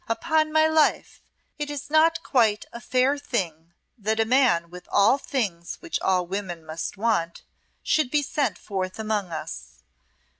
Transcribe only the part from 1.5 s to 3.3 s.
it is not quite a fair